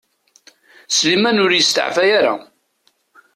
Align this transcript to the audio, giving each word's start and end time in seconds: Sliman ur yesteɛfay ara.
Sliman 0.95 1.41
ur 1.43 1.51
yesteɛfay 1.53 2.09
ara. 2.19 2.33